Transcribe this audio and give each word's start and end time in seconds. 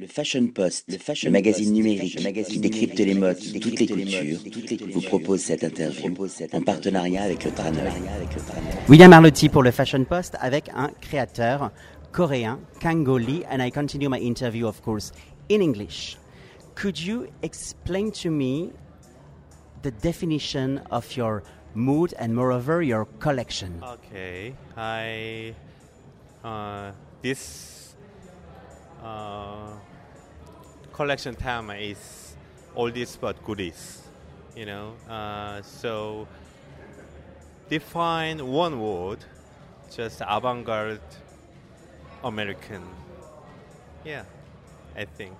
Le 0.00 0.06
Fashion 0.06 0.46
Post, 0.46 0.84
le, 0.92 0.96
fashion 0.96 1.32
magazine 1.32 1.72
numérique 1.72 2.18
qui 2.46 2.60
décrypte 2.60 3.00
les 3.00 3.14
modes 3.14 3.36
de 3.36 3.58
toutes 3.58 3.80
les 3.80 3.86
cultures, 3.88 4.38
vous 4.92 5.00
propose 5.00 5.40
cette 5.40 5.64
interview 5.64 6.14
en 6.52 6.62
partenariat 6.62 7.24
avec 7.24 7.44
le 7.44 7.50
Traneur. 7.50 7.92
William 8.88 9.12
Arlotti 9.12 9.48
pour 9.48 9.64
le 9.64 9.72
Fashion 9.72 10.04
Post 10.04 10.36
avec 10.40 10.70
un 10.72 10.90
créateur 11.00 11.72
coréen, 12.12 12.60
Kango 12.78 13.18
Lee, 13.18 13.42
and 13.50 13.60
I 13.60 13.72
continue 13.72 14.08
my 14.08 14.20
interview, 14.20 14.68
of 14.68 14.80
course, 14.82 15.10
in 15.50 15.60
English. 15.60 16.16
Could 16.76 17.00
you 17.00 17.26
explain 17.42 18.12
to 18.22 18.30
me 18.30 18.70
the 19.82 19.90
definition 19.90 20.80
of 20.92 21.16
your 21.16 21.42
mood 21.74 22.14
and, 22.20 22.28
moreover, 22.28 22.82
your 22.82 23.08
collection? 23.18 23.82
Okay, 23.82 24.54
I 24.76 25.54
uh, 26.44 26.92
this 27.20 27.78
uh, 29.02 29.37
collection 30.98 31.36
theme 31.36 31.70
is 31.70 32.34
oldies 32.74 33.16
but 33.20 33.36
goodies. 33.44 34.02
You 34.56 34.66
know, 34.66 34.94
uh, 35.08 35.62
so 35.62 36.26
define 37.70 38.44
one 38.44 38.80
word, 38.80 39.20
just 39.94 40.20
avant-garde 40.26 41.08
American. 42.24 42.82
Yeah, 44.04 44.24
I 44.96 45.04
think. 45.04 45.36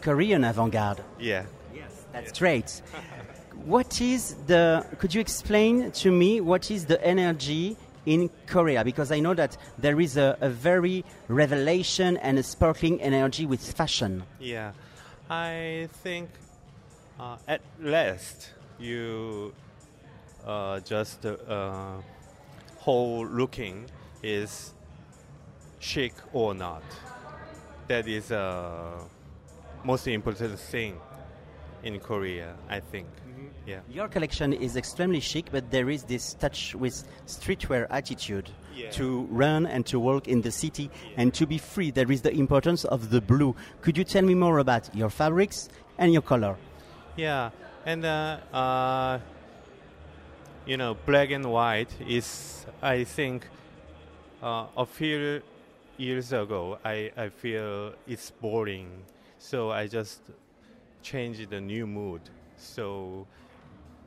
Korean 0.00 0.42
avant-garde. 0.42 1.04
Yeah. 1.20 1.44
Yes, 1.72 2.04
that's 2.12 2.36
great. 2.36 2.82
what 3.64 4.00
is 4.00 4.34
the? 4.48 4.84
Could 4.98 5.14
you 5.14 5.20
explain 5.20 5.92
to 6.02 6.10
me 6.10 6.40
what 6.40 6.72
is 6.72 6.86
the 6.86 6.98
energy 7.06 7.76
in 8.06 8.30
Korea? 8.46 8.84
Because 8.84 9.12
I 9.12 9.20
know 9.20 9.34
that 9.34 9.56
there 9.78 10.00
is 10.00 10.16
a, 10.16 10.36
a 10.40 10.48
very 10.48 11.04
revelation 11.28 12.16
and 12.18 12.38
a 12.38 12.42
sparkling 12.42 13.00
energy 13.00 13.46
with 13.46 13.60
fashion. 13.72 14.24
Yeah, 14.40 14.72
I 15.30 15.88
think 16.02 16.30
uh, 17.18 17.36
at 17.46 17.60
last 17.80 18.50
you 18.78 19.52
uh, 20.46 20.80
just 20.80 21.24
uh, 21.24 21.96
whole 22.78 23.26
looking 23.26 23.86
is 24.22 24.72
chic 25.78 26.14
or 26.32 26.54
not. 26.54 26.82
That 27.88 28.06
is 28.08 28.30
a 28.30 29.04
most 29.84 30.06
important 30.06 30.58
thing 30.58 31.00
in 31.82 31.98
Korea, 32.00 32.54
I 32.68 32.80
think. 32.80 33.08
Yeah. 33.66 33.80
Your 33.88 34.08
collection 34.08 34.52
is 34.52 34.76
extremely 34.76 35.20
chic, 35.20 35.46
but 35.52 35.70
there 35.70 35.88
is 35.88 36.02
this 36.04 36.34
touch 36.34 36.74
with 36.74 37.04
streetwear 37.26 37.86
attitude 37.90 38.50
Yeah. 38.74 38.90
to 38.92 39.22
run 39.30 39.66
and 39.66 39.86
to 39.86 40.00
walk 40.00 40.26
in 40.26 40.42
the 40.42 40.50
city 40.50 40.90
and 41.16 41.32
to 41.34 41.46
be 41.46 41.58
free. 41.58 41.90
There 41.92 42.10
is 42.10 42.22
the 42.22 42.32
importance 42.32 42.84
of 42.84 43.10
the 43.10 43.20
blue. 43.20 43.54
Could 43.82 43.96
you 43.96 44.04
tell 44.04 44.22
me 44.22 44.34
more 44.34 44.58
about 44.58 44.92
your 44.94 45.10
fabrics 45.10 45.68
and 45.98 46.12
your 46.12 46.22
color? 46.22 46.56
Yeah, 47.16 47.50
and 47.86 48.04
uh, 48.04 48.38
uh, 48.52 49.18
you 50.66 50.76
know, 50.76 50.94
black 51.06 51.30
and 51.30 51.44
white 51.52 51.90
is, 52.08 52.66
I 52.80 53.04
think, 53.04 53.46
uh, 54.42 54.66
a 54.76 54.86
few 54.86 55.42
years 55.98 56.32
ago, 56.32 56.78
I, 56.84 57.12
I 57.16 57.28
feel 57.28 57.92
it's 58.08 58.30
boring, 58.30 58.88
so 59.38 59.70
I 59.70 59.86
just 59.86 60.20
changed 61.02 61.50
the 61.50 61.60
new 61.60 61.86
mood. 61.86 62.22
So 62.56 63.26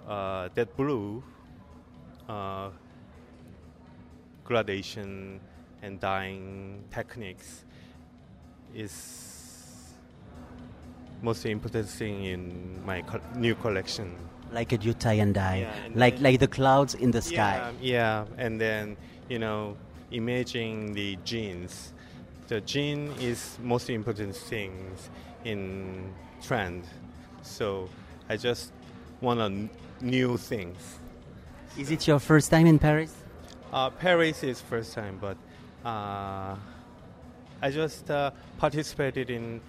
uh, 0.08 0.50
that 0.56 0.76
blue 0.78 1.24
uh, 2.30 2.70
gradation 4.44 5.40
and 5.82 6.00
dyeing 6.00 6.84
techniques 6.92 7.64
is 8.74 9.94
most 11.22 11.46
important 11.46 11.90
thing 11.90 12.26
in 12.26 12.86
my 12.86 13.02
co- 13.02 13.22
new 13.36 13.56
collection. 13.56 14.16
Like 14.52 14.72
a 14.72 14.78
tie 14.78 15.14
and 15.14 15.34
dye, 15.34 15.62
Yeah, 15.62 15.86
and 15.86 15.96
like 15.96 16.20
like 16.22 16.40
the 16.40 16.48
clouds 16.48 16.94
in 16.94 17.12
the 17.12 17.22
sky. 17.22 17.74
Yeah, 17.82 18.26
yeah, 18.26 18.26
and 18.38 18.62
then 18.62 18.96
you 19.28 19.40
know, 19.40 19.76
imaging 20.12 20.94
the 20.94 21.18
jeans. 21.26 21.94
The 22.48 22.62
jean 22.62 23.12
is 23.20 23.58
most 23.64 23.90
important 23.90 24.36
things 24.36 25.10
in 25.44 26.14
trend. 26.42 26.84
So 27.42 27.90
I 28.30 28.38
just 28.38 28.72
want 29.26 29.40
a 29.40 29.46
n- 29.46 29.70
new 30.02 30.38
things. 30.38 30.78
Is 31.78 31.92
it 31.92 32.08
your 32.08 32.20
first 32.20 32.52
time 32.52 32.68
in 32.68 32.80
Paris? 32.80 33.14
Uh, 33.74 33.90
Paris 33.90 34.44
is 34.44 34.62
first 34.62 34.94
time, 34.94 35.18
but 35.20 35.36
uh, 35.84 36.56
I 37.62 37.72
just 37.72 38.10
uh, 38.10 38.32
participated 38.58 39.30
in 39.30 39.60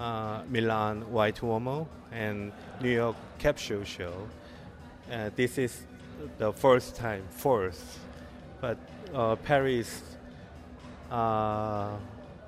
uh, 0.00 0.42
Milan 0.50 1.10
White 1.12 1.40
Uomo 1.40 1.86
and 2.12 2.52
New 2.82 2.90
York 2.90 3.16
Capsule 3.38 3.84
Show. 3.84 4.14
Uh, 5.10 5.30
this 5.36 5.58
is 5.58 5.82
the 6.38 6.52
first 6.52 6.96
time, 6.96 7.22
fourth, 7.30 8.00
but 8.60 8.78
uh, 9.14 9.36
Paris, 9.36 10.02
uh, 11.10 11.90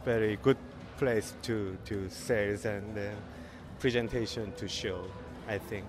very 0.05 0.37
good 0.43 0.59
place 0.99 1.35
to 1.43 1.77
to 1.85 2.09
sales 2.11 2.65
and 2.65 2.99
uh, 2.99 3.03
presentation 3.79 4.53
to 4.57 4.67
show. 4.69 5.05
I 5.49 5.59
think. 5.59 5.85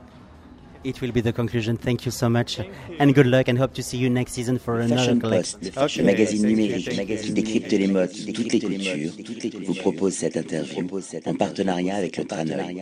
It 0.83 1.01
will 1.01 1.11
be 1.11 1.21
the 1.21 1.33
conclusion. 1.33 1.77
Thank 1.77 2.05
you 2.05 2.11
so 2.11 2.29
much, 2.29 2.59
you. 2.59 2.65
and 2.99 3.13
good 3.13 3.27
luck, 3.27 3.47
and 3.47 3.57
hope 3.57 3.73
to 3.73 3.83
see 3.83 3.97
you 3.97 4.09
next 4.09 4.33
season 4.33 4.57
for 4.59 4.75
Le 4.75 4.85
another 4.85 4.97
Fashion 4.97 5.19
collection. 5.19 5.59
Post, 5.59 5.97
le 5.97 6.03
Okay, 6.03 6.03
magazine 6.03 6.41
thank 6.41 6.51
you, 6.51 6.57
numérique 6.57 6.89
qui 7.23 7.31
décrypte 7.33 7.71
les 7.71 7.87
modes 7.87 8.11
de 8.11 8.31
toutes 8.31 8.53
les 8.53 8.59
cultures, 8.59 9.11
vous 9.65 9.73
propose 9.75 10.13
cette 10.13 10.37
interview 10.37 10.87
en 11.25 11.33
partenariat 11.35 11.95
avec 11.95 12.17
le 12.17 12.25
Tranoï. 12.25 12.81